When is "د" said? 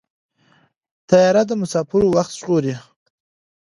1.49-1.51